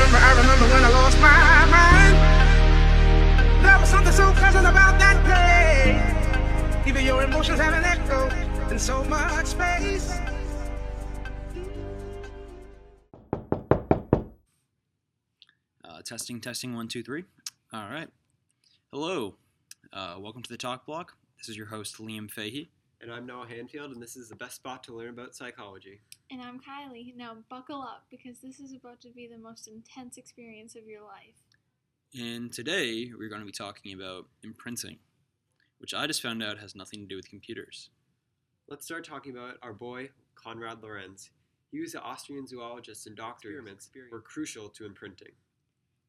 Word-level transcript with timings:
remember, 0.00 0.18
I 0.26 0.30
remember 0.40 0.64
when 0.72 0.84
I 0.84 0.88
lost 0.88 1.18
my 1.20 1.66
mind. 1.76 2.16
There 3.64 3.78
was 3.78 3.88
something 3.88 4.12
so 4.12 4.32
pleasant 4.32 4.66
about 4.66 4.98
that 4.98 5.16
place. 5.28 6.88
Even 6.88 7.04
your 7.04 7.22
emotions 7.22 7.60
have 7.60 7.74
an 7.74 7.84
echo 7.84 8.28
in 8.70 8.78
so 8.78 9.04
much 9.04 9.46
space. 9.46 10.18
Uh, 15.84 16.02
testing, 16.02 16.40
testing, 16.40 16.74
one, 16.74 16.88
two, 16.88 17.02
three. 17.02 17.24
All 17.72 17.90
right. 17.90 18.08
Hello. 18.92 19.36
Uh, 19.92 20.16
welcome 20.18 20.42
to 20.42 20.48
the 20.48 20.56
Talk 20.56 20.86
Block. 20.86 21.16
This 21.38 21.50
is 21.50 21.56
your 21.58 21.66
host, 21.66 21.98
Liam 21.98 22.30
Fahey. 22.30 22.70
And 23.02 23.10
I'm 23.10 23.24
Noah 23.24 23.46
Hanfield, 23.46 23.92
and 23.92 24.02
this 24.02 24.14
is 24.14 24.28
the 24.28 24.36
best 24.36 24.56
spot 24.56 24.84
to 24.84 24.94
learn 24.94 25.08
about 25.08 25.34
psychology. 25.34 26.02
And 26.30 26.42
I'm 26.42 26.60
Kylie. 26.60 27.16
Now 27.16 27.38
buckle 27.48 27.80
up 27.80 28.04
because 28.10 28.40
this 28.40 28.60
is 28.60 28.74
about 28.74 29.00
to 29.00 29.08
be 29.08 29.26
the 29.26 29.38
most 29.38 29.68
intense 29.68 30.18
experience 30.18 30.74
of 30.74 30.86
your 30.86 31.00
life. 31.00 31.40
And 32.14 32.52
today 32.52 33.10
we're 33.18 33.30
going 33.30 33.40
to 33.40 33.46
be 33.46 33.52
talking 33.52 33.94
about 33.94 34.26
imprinting, 34.44 34.98
which 35.78 35.94
I 35.94 36.06
just 36.06 36.20
found 36.20 36.42
out 36.42 36.58
has 36.58 36.74
nothing 36.74 37.00
to 37.00 37.06
do 37.06 37.16
with 37.16 37.30
computers. 37.30 37.88
Let's 38.68 38.84
start 38.84 39.06
talking 39.06 39.34
about 39.34 39.54
our 39.62 39.72
boy, 39.72 40.10
Konrad 40.34 40.82
Lorenz. 40.82 41.30
He 41.72 41.80
was 41.80 41.94
an 41.94 42.02
Austrian 42.04 42.46
zoologist 42.46 43.06
and 43.06 43.16
doctor. 43.16 43.48
Experiments 43.48 43.88
were 44.12 44.20
crucial 44.20 44.68
to 44.68 44.84
imprinting. 44.84 45.32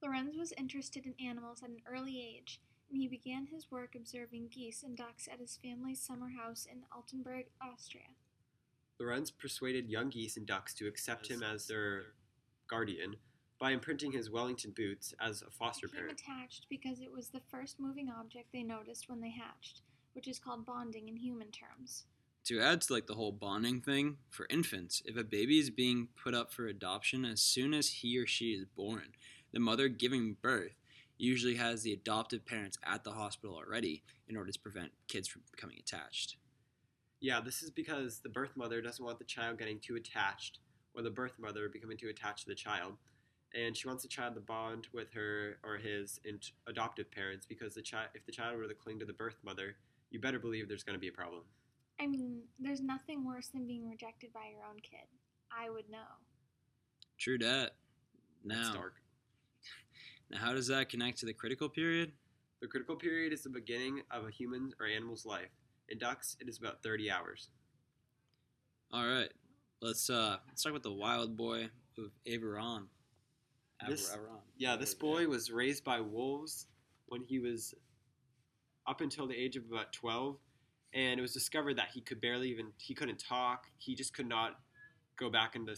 Lorenz 0.03 0.35
was 0.35 0.51
interested 0.57 1.05
in 1.05 1.13
animals 1.25 1.61
at 1.63 1.69
an 1.69 1.77
early 1.89 2.19
age, 2.19 2.59
and 2.91 3.01
he 3.01 3.07
began 3.07 3.47
his 3.47 3.71
work 3.71 3.95
observing 3.95 4.49
geese 4.53 4.83
and 4.83 4.97
ducks 4.97 5.27
at 5.31 5.39
his 5.39 5.57
family's 5.63 6.01
summer 6.01 6.29
house 6.29 6.67
in 6.69 6.81
Altenberg, 6.95 7.45
Austria. 7.61 8.03
Lorenz 8.99 9.31
persuaded 9.31 9.89
young 9.89 10.09
geese 10.09 10.37
and 10.37 10.45
ducks 10.45 10.73
to 10.75 10.87
accept 10.87 11.27
him 11.27 11.41
as 11.41 11.67
their 11.67 12.03
guardian 12.69 13.15
by 13.59 13.71
imprinting 13.71 14.11
his 14.11 14.29
Wellington 14.29 14.73
boots 14.75 15.13
as 15.19 15.41
a 15.41 15.49
foster 15.51 15.87
Became 15.87 16.01
parent. 16.03 16.21
attached 16.21 16.67
because 16.69 16.99
it 16.99 17.11
was 17.11 17.29
the 17.29 17.41
first 17.49 17.79
moving 17.79 18.09
object 18.09 18.47
they 18.51 18.63
noticed 18.63 19.09
when 19.09 19.21
they 19.21 19.31
hatched, 19.31 19.81
which 20.13 20.27
is 20.27 20.39
called 20.39 20.65
bonding 20.65 21.07
in 21.07 21.15
human 21.15 21.51
terms. 21.51 22.05
To 22.45 22.59
add 22.59 22.81
to 22.81 22.93
like 22.93 23.05
the 23.05 23.13
whole 23.13 23.31
bonding 23.31 23.81
thing 23.81 24.17
for 24.29 24.47
infants, 24.49 25.01
if 25.05 25.15
a 25.15 25.23
baby 25.23 25.59
is 25.59 25.69
being 25.69 26.07
put 26.21 26.33
up 26.33 26.51
for 26.51 26.65
adoption 26.67 27.23
as 27.23 27.41
soon 27.41 27.73
as 27.73 27.87
he 27.89 28.17
or 28.17 28.25
she 28.25 28.53
is 28.53 28.65
born, 28.65 29.13
the 29.53 29.59
mother 29.59 29.87
giving 29.89 30.37
birth 30.41 30.75
usually 31.21 31.55
has 31.55 31.83
the 31.83 31.93
adoptive 31.93 32.45
parents 32.45 32.77
at 32.83 33.03
the 33.03 33.11
hospital 33.11 33.55
already 33.55 34.03
in 34.27 34.35
order 34.35 34.51
to 34.51 34.59
prevent 34.59 34.91
kids 35.07 35.27
from 35.27 35.43
becoming 35.51 35.77
attached. 35.79 36.37
Yeah, 37.19 37.39
this 37.39 37.61
is 37.61 37.69
because 37.69 38.19
the 38.19 38.29
birth 38.29 38.57
mother 38.57 38.81
doesn't 38.81 39.03
want 39.03 39.19
the 39.19 39.25
child 39.25 39.59
getting 39.59 39.79
too 39.79 39.95
attached, 39.95 40.59
or 40.95 41.03
the 41.03 41.11
birth 41.11 41.37
mother 41.39 41.69
becoming 41.69 41.97
too 41.97 42.09
attached 42.09 42.45
to 42.45 42.49
the 42.49 42.55
child. 42.55 42.93
And 43.53 43.77
she 43.77 43.87
wants 43.87 44.01
the 44.01 44.09
child 44.09 44.33
to 44.35 44.41
bond 44.41 44.87
with 44.93 45.11
her 45.13 45.57
or 45.63 45.77
his 45.77 46.19
int- 46.25 46.53
adoptive 46.67 47.11
parents 47.11 47.45
because 47.45 47.75
the 47.75 47.81
child, 47.81 48.09
if 48.15 48.25
the 48.25 48.31
child 48.31 48.57
were 48.57 48.67
to 48.67 48.73
cling 48.73 48.97
to 48.99 49.05
the 49.05 49.13
birth 49.13 49.37
mother, 49.43 49.75
you 50.09 50.19
better 50.19 50.39
believe 50.39 50.67
there's 50.67 50.83
going 50.83 50.95
to 50.95 50.99
be 50.99 51.09
a 51.09 51.11
problem. 51.11 51.43
I 51.99 52.07
mean, 52.07 52.41
there's 52.59 52.81
nothing 52.81 53.25
worse 53.27 53.49
than 53.49 53.67
being 53.67 53.87
rejected 53.87 54.33
by 54.33 54.47
your 54.51 54.61
own 54.67 54.79
kid. 54.81 55.05
I 55.55 55.69
would 55.69 55.89
know. 55.91 55.99
True 57.19 57.37
that. 57.39 57.71
That's 58.43 58.69
Now, 58.69 58.73
dark. 58.73 58.95
Now 60.31 60.37
how 60.37 60.53
does 60.53 60.67
that 60.67 60.87
connect 60.87 61.19
to 61.19 61.25
the 61.25 61.33
critical 61.33 61.67
period? 61.67 62.13
The 62.61 62.67
critical 62.67 62.95
period 62.95 63.33
is 63.33 63.43
the 63.43 63.49
beginning 63.49 64.01
of 64.11 64.25
a 64.25 64.31
human 64.31 64.71
or 64.79 64.85
animal's 64.85 65.25
life. 65.25 65.49
In 65.89 65.97
ducks, 65.97 66.37
it 66.39 66.47
is 66.47 66.57
about 66.57 66.81
30 66.81 67.11
hours. 67.11 67.49
All 68.93 69.05
right, 69.05 69.29
let's 69.81 70.09
uh 70.09 70.37
let's 70.47 70.63
talk 70.63 70.71
about 70.71 70.83
the 70.83 70.91
wild 70.91 71.35
boy 71.35 71.69
of 71.97 72.11
Aveyron. 72.25 72.85
This- 73.87 74.09
Aveyron. 74.09 74.39
Yeah, 74.57 74.77
this 74.77 74.93
boy 74.93 75.27
was 75.27 75.51
raised 75.51 75.83
by 75.83 75.99
wolves 75.99 76.67
when 77.07 77.23
he 77.23 77.39
was 77.39 77.73
up 78.87 79.01
until 79.01 79.27
the 79.27 79.35
age 79.35 79.57
of 79.57 79.63
about 79.71 79.91
12, 79.91 80.37
and 80.93 81.19
it 81.19 81.21
was 81.21 81.33
discovered 81.33 81.77
that 81.77 81.89
he 81.93 81.99
could 82.01 82.21
barely 82.21 82.49
even 82.49 82.67
he 82.77 82.93
couldn't 82.93 83.19
talk. 83.19 83.65
He 83.79 83.95
just 83.95 84.13
could 84.13 84.27
not 84.27 84.59
go 85.17 85.29
back 85.29 85.55
into 85.55 85.75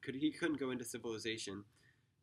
could 0.00 0.14
he 0.14 0.30
couldn't 0.30 0.58
go 0.58 0.70
into 0.70 0.84
civilization 0.84 1.64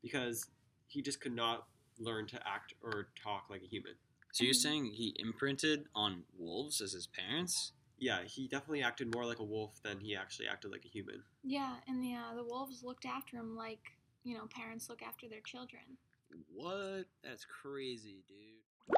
because 0.01 0.47
he 0.89 1.01
just 1.01 1.21
could 1.21 1.35
not 1.35 1.67
learn 1.99 2.27
to 2.27 2.35
act 2.47 2.73
or 2.83 3.09
talk 3.21 3.45
like 3.49 3.61
a 3.63 3.67
human. 3.67 3.93
So 4.31 4.43
you're 4.43 4.53
saying 4.53 4.85
he 4.85 5.15
imprinted 5.17 5.85
on 5.95 6.23
wolves 6.37 6.81
as 6.81 6.93
his 6.93 7.07
parents? 7.07 7.71
Yeah, 7.97 8.23
he 8.23 8.47
definitely 8.47 8.83
acted 8.83 9.13
more 9.13 9.25
like 9.25 9.39
a 9.39 9.43
wolf 9.43 9.81
than 9.83 9.99
he 9.99 10.15
actually 10.15 10.47
acted 10.47 10.71
like 10.71 10.85
a 10.85 10.87
human. 10.87 11.23
Yeah, 11.43 11.75
and 11.87 12.01
the 12.03 12.13
uh, 12.13 12.35
the 12.35 12.43
wolves 12.43 12.83
looked 12.83 13.05
after 13.05 13.37
him 13.37 13.55
like 13.55 13.79
you 14.23 14.35
know 14.35 14.47
parents 14.55 14.89
look 14.89 15.01
after 15.01 15.27
their 15.27 15.41
children. 15.41 15.81
What? 16.53 17.05
That's 17.23 17.45
crazy, 17.45 18.23
dude. 18.27 18.95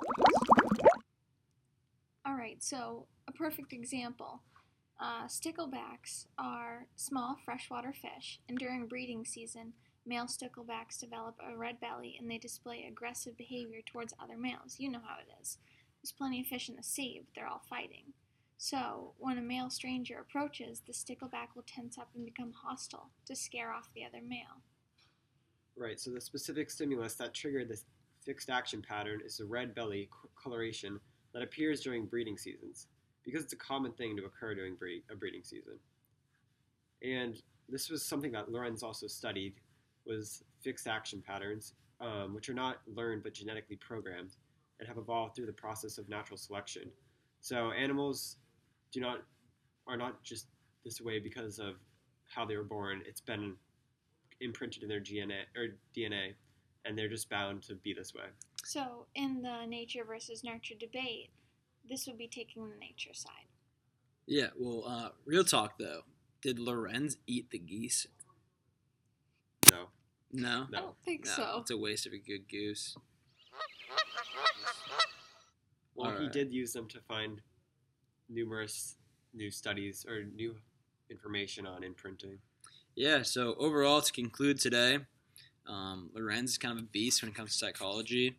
All 2.25 2.35
right, 2.35 2.61
so 2.61 3.07
a 3.27 3.31
perfect 3.31 3.73
example. 3.73 4.41
Uh, 4.99 5.25
sticklebacks 5.25 6.27
are 6.37 6.85
small 6.95 7.37
freshwater 7.43 7.93
fish, 7.93 8.39
and 8.47 8.59
during 8.59 8.85
breeding 8.85 9.25
season, 9.25 9.73
male 10.05 10.25
sticklebacks 10.25 10.99
develop 10.99 11.35
a 11.39 11.55
red 11.55 11.79
belly 11.79 12.15
and 12.19 12.29
they 12.29 12.37
display 12.37 12.85
aggressive 12.87 13.37
behavior 13.37 13.79
towards 13.85 14.13
other 14.21 14.37
males. 14.37 14.75
You 14.77 14.89
know 14.89 15.01
how 15.05 15.17
it 15.19 15.31
is. 15.41 15.57
There's 16.01 16.11
plenty 16.11 16.41
of 16.41 16.47
fish 16.47 16.69
in 16.69 16.75
the 16.75 16.83
sea, 16.83 17.21
but 17.23 17.33
they're 17.35 17.47
all 17.47 17.61
fighting. 17.69 18.13
So, 18.57 19.13
when 19.17 19.37
a 19.37 19.41
male 19.41 19.71
stranger 19.71 20.19
approaches, 20.19 20.81
the 20.85 20.93
stickleback 20.93 21.55
will 21.55 21.65
tense 21.65 21.97
up 21.97 22.09
and 22.15 22.25
become 22.25 22.53
hostile 22.53 23.09
to 23.25 23.35
scare 23.35 23.71
off 23.71 23.89
the 23.95 24.05
other 24.05 24.21
male. 24.21 24.61
Right, 25.75 25.99
so 25.99 26.11
the 26.11 26.21
specific 26.21 26.69
stimulus 26.69 27.15
that 27.15 27.33
triggered 27.33 27.69
this 27.69 27.85
fixed 28.23 28.49
action 28.49 28.83
pattern 28.87 29.21
is 29.25 29.37
the 29.37 29.45
red 29.45 29.73
belly 29.73 30.09
coloration 30.41 30.99
that 31.33 31.41
appears 31.41 31.81
during 31.81 32.05
breeding 32.05 32.37
seasons, 32.37 32.87
because 33.23 33.43
it's 33.43 33.53
a 33.53 33.57
common 33.57 33.93
thing 33.93 34.15
to 34.17 34.25
occur 34.25 34.53
during 34.53 34.75
a 35.11 35.15
breeding 35.15 35.43
season. 35.43 35.79
And 37.01 37.41
this 37.67 37.89
was 37.89 38.03
something 38.03 38.31
that 38.33 38.51
Lorenz 38.51 38.83
also 38.83 39.07
studied, 39.07 39.55
was 40.05 40.43
fixed 40.61 40.87
action 40.87 41.23
patterns, 41.25 41.73
um, 41.99 42.33
which 42.33 42.49
are 42.49 42.53
not 42.53 42.77
learned 42.93 43.23
but 43.23 43.33
genetically 43.33 43.75
programmed, 43.75 44.35
and 44.79 44.87
have 44.87 44.97
evolved 44.97 45.35
through 45.35 45.45
the 45.45 45.53
process 45.53 45.97
of 45.97 46.09
natural 46.09 46.37
selection. 46.37 46.89
So 47.41 47.71
animals 47.71 48.37
do 48.91 48.99
not 48.99 49.23
are 49.87 49.97
not 49.97 50.23
just 50.23 50.47
this 50.83 51.01
way 51.01 51.19
because 51.19 51.59
of 51.59 51.75
how 52.27 52.45
they 52.45 52.55
were 52.55 52.63
born. 52.63 53.01
It's 53.05 53.21
been 53.21 53.55
imprinted 54.39 54.83
in 54.83 54.89
their 54.89 54.99
DNA 54.99 55.41
or 55.55 55.77
DNA, 55.95 56.33
and 56.85 56.97
they're 56.97 57.09
just 57.09 57.29
bound 57.29 57.63
to 57.63 57.75
be 57.75 57.93
this 57.93 58.13
way. 58.13 58.25
So, 58.63 59.07
in 59.15 59.41
the 59.41 59.65
nature 59.65 60.03
versus 60.05 60.43
nurture 60.43 60.75
debate, 60.79 61.31
this 61.89 62.07
would 62.07 62.17
be 62.17 62.27
taking 62.27 62.69
the 62.69 62.77
nature 62.77 63.13
side. 63.13 63.47
Yeah, 64.27 64.47
well, 64.57 64.83
uh, 64.87 65.09
real 65.25 65.43
talk 65.43 65.77
though. 65.77 66.01
Did 66.41 66.59
Lorenz 66.59 67.17
eat 67.27 67.49
the 67.51 67.59
geese? 67.59 68.07
No, 70.33 70.65
No. 70.71 70.77
I 70.77 70.81
don't 70.81 70.95
think 71.03 71.25
No, 71.25 71.31
so. 71.31 71.57
It's 71.61 71.71
a 71.71 71.77
waste 71.77 72.05
of 72.05 72.13
a 72.13 72.17
good 72.17 72.47
goose. 72.49 72.95
well, 75.95 76.17
he 76.17 76.27
did 76.29 76.51
use 76.53 76.73
them 76.73 76.87
to 76.89 76.99
find 77.01 77.41
numerous 78.29 78.95
new 79.33 79.51
studies 79.51 80.05
or 80.07 80.23
new 80.23 80.55
information 81.09 81.65
on 81.65 81.83
imprinting. 81.83 82.37
Yeah, 82.95 83.21
so 83.23 83.55
overall, 83.55 84.01
to 84.01 84.11
conclude 84.11 84.59
today, 84.59 84.99
um, 85.67 86.09
Lorenz 86.13 86.51
is 86.51 86.57
kind 86.57 86.77
of 86.77 86.83
a 86.83 86.87
beast 86.87 87.21
when 87.21 87.29
it 87.31 87.35
comes 87.35 87.51
to 87.53 87.57
psychology. 87.57 88.35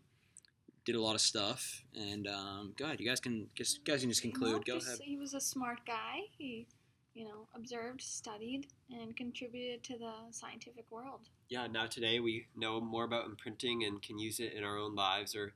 Did 0.84 0.96
a 0.96 1.00
lot 1.00 1.14
of 1.14 1.20
stuff, 1.20 1.84
and 1.94 2.26
um, 2.26 2.74
go 2.76 2.86
ahead. 2.86 2.98
You 3.00 3.06
guys 3.06 3.20
can 3.20 3.46
just 3.54 3.84
guys 3.84 4.00
can 4.00 4.10
just 4.10 4.24
No, 4.24 4.30
conclude. 4.32 4.64
Go 4.64 4.74
just- 4.74 4.88
ahead. 4.88 4.98
He 5.04 5.16
was 5.16 5.32
a 5.32 5.40
smart 5.40 5.78
guy. 5.86 6.22
He, 6.36 6.66
you 7.14 7.24
know, 7.24 7.46
observed, 7.54 8.00
studied, 8.00 8.66
and 8.90 9.16
contributed 9.16 9.82
to 9.84 9.98
the 9.98 10.12
scientific 10.30 10.84
world. 10.90 11.28
Yeah, 11.48 11.66
now 11.66 11.86
today 11.86 12.20
we 12.20 12.46
know 12.56 12.80
more 12.80 13.04
about 13.04 13.26
imprinting 13.26 13.84
and 13.84 14.00
can 14.00 14.18
use 14.18 14.40
it 14.40 14.52
in 14.54 14.64
our 14.64 14.78
own 14.78 14.94
lives 14.94 15.34
or 15.34 15.52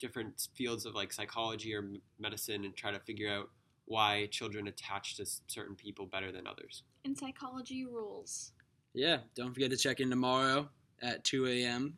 different 0.00 0.48
fields 0.54 0.86
of 0.86 0.94
like 0.94 1.12
psychology 1.12 1.74
or 1.74 1.84
medicine 2.18 2.64
and 2.64 2.76
try 2.76 2.90
to 2.90 3.00
figure 3.00 3.30
out 3.32 3.48
why 3.86 4.26
children 4.30 4.68
attach 4.68 5.16
to 5.16 5.26
certain 5.46 5.74
people 5.74 6.06
better 6.06 6.30
than 6.30 6.46
others. 6.46 6.82
And 7.04 7.16
psychology 7.16 7.86
rules. 7.86 8.52
Yeah, 8.94 9.18
don't 9.34 9.54
forget 9.54 9.70
to 9.70 9.76
check 9.76 10.00
in 10.00 10.10
tomorrow 10.10 10.68
at 11.00 11.24
2 11.24 11.46
a.m. 11.46 11.96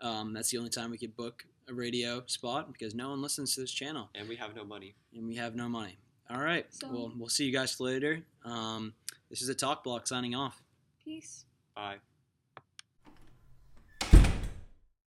Um, 0.00 0.32
that's 0.32 0.50
the 0.50 0.58
only 0.58 0.70
time 0.70 0.90
we 0.90 0.98
could 0.98 1.16
book 1.16 1.44
a 1.68 1.74
radio 1.74 2.22
spot 2.26 2.72
because 2.72 2.94
no 2.94 3.10
one 3.10 3.22
listens 3.22 3.54
to 3.54 3.60
this 3.62 3.70
channel 3.72 4.10
And 4.14 4.28
we 4.28 4.36
have 4.36 4.54
no 4.54 4.64
money. 4.64 4.94
and 5.14 5.26
we 5.26 5.36
have 5.36 5.54
no 5.54 5.68
money. 5.68 5.98
All 6.30 6.40
right, 6.40 6.66
So- 6.72 6.88
well, 6.88 7.12
we'll 7.16 7.28
see 7.28 7.44
you 7.44 7.52
guys 7.52 7.78
later. 7.80 8.22
Um, 8.44 8.94
this 9.30 9.42
is 9.42 9.48
a 9.48 9.54
talk 9.54 9.84
block 9.84 10.06
signing 10.06 10.34
off. 10.34 10.62
Peace. 11.04 11.44
Bye. 11.74 11.98